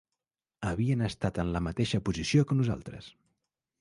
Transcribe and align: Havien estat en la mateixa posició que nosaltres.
Havien 0.69 1.03
estat 1.09 1.37
en 1.43 1.51
la 1.57 1.63
mateixa 1.67 2.01
posició 2.09 2.47
que 2.53 2.59
nosaltres. 2.63 3.13